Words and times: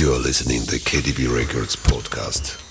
You 0.00 0.14
are 0.14 0.18
listening 0.18 0.62
to 0.62 0.70
the 0.70 0.78
KDB 0.78 1.28
Records 1.28 1.76
podcast. 1.76 2.69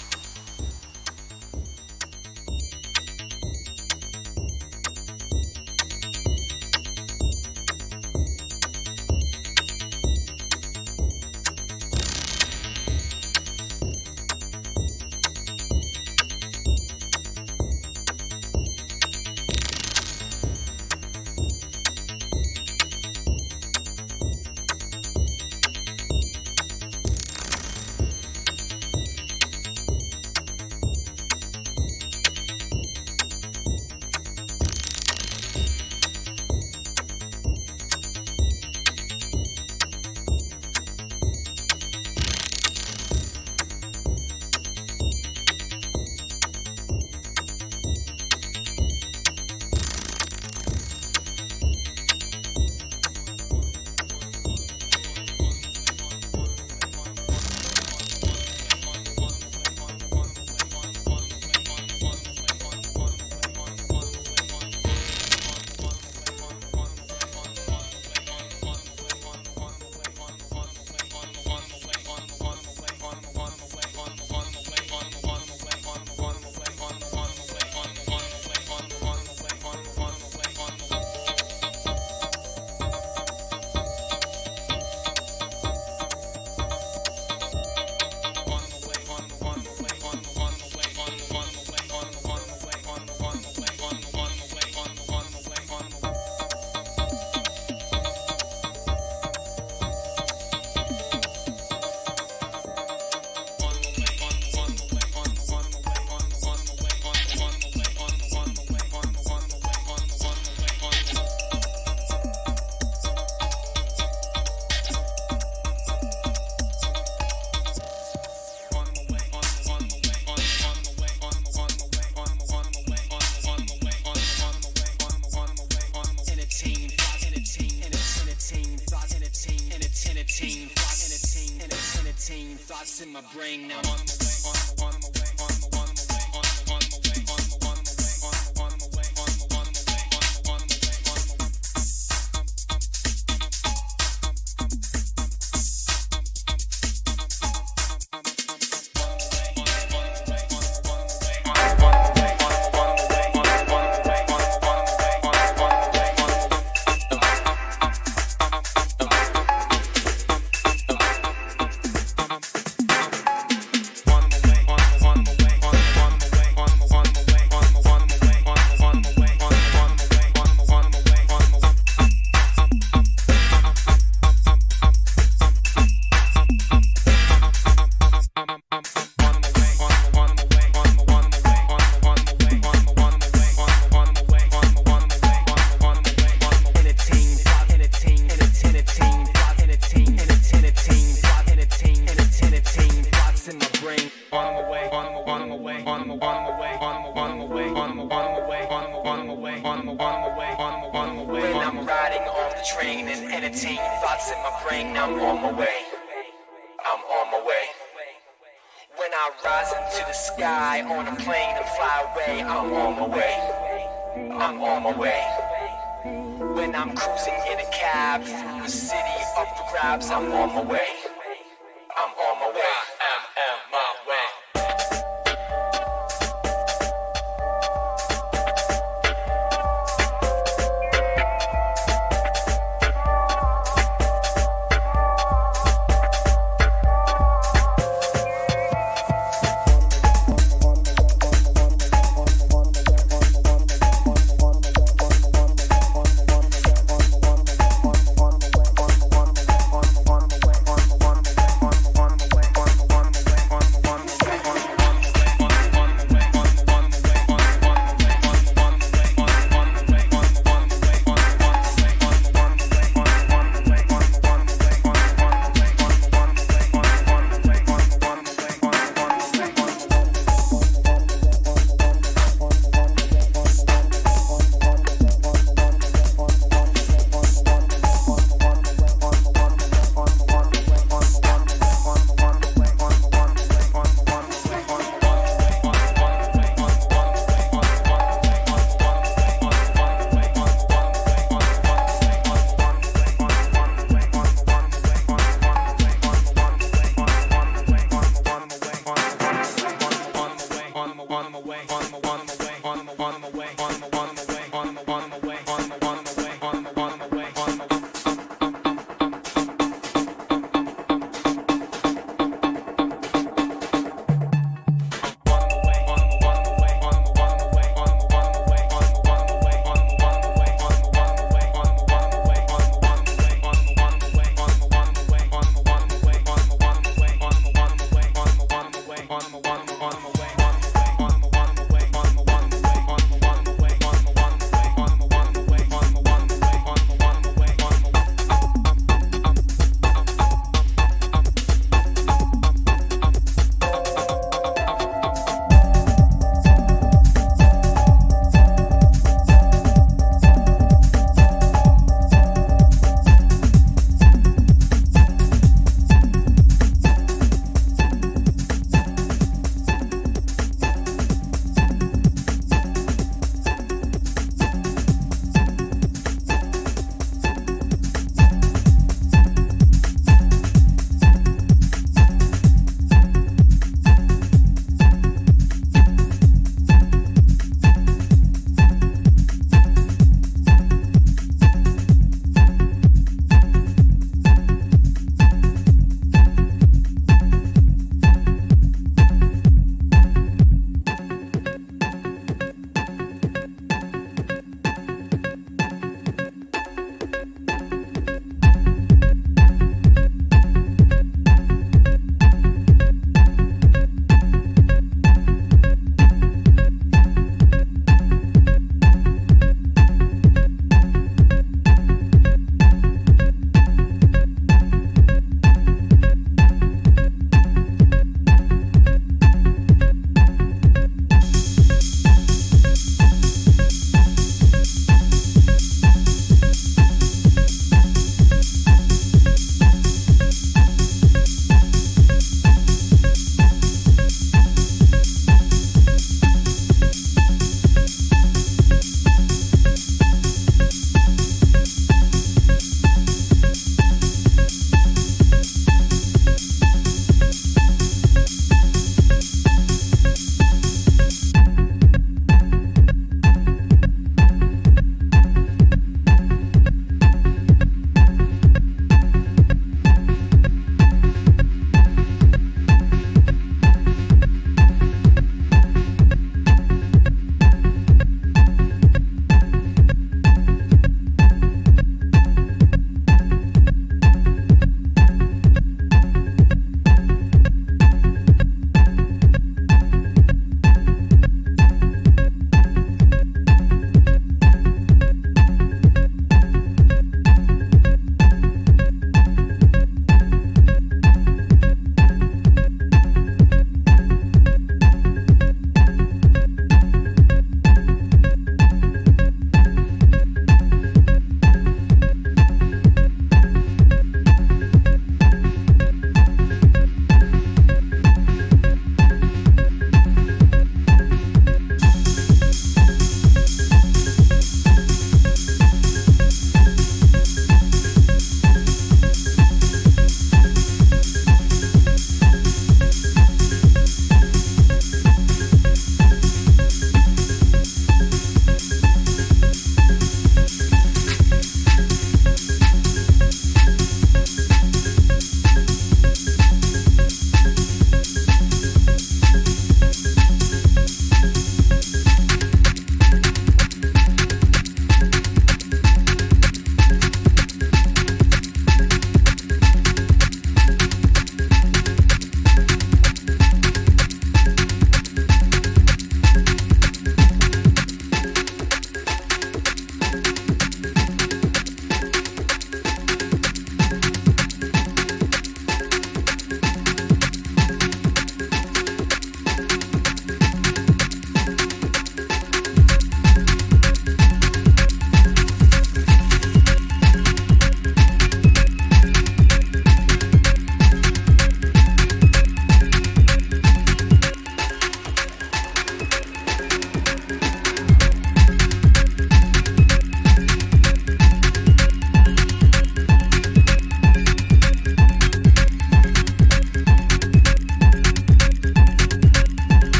bring. 133.34 133.68
Now 133.68 133.89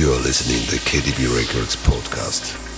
You 0.00 0.14
are 0.14 0.18
listening 0.20 0.64
to 0.64 0.70
the 0.70 0.78
KDB 0.78 1.28
Records 1.36 1.76
podcast. 1.76 2.69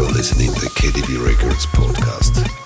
You're 0.00 0.08
listening 0.12 0.50
to 0.54 0.60
the 0.60 0.68
KDB 0.68 1.22
Records 1.22 1.66
podcast. 1.66 2.59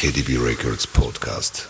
KDB 0.00 0.42
Records 0.42 0.86
podcast. 0.86 1.69